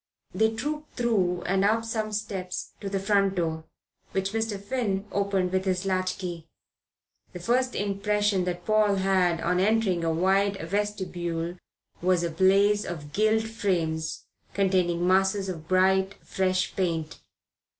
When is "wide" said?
10.11-10.57